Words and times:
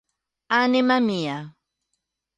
Anima 0.61 0.95
mia. 0.99 1.37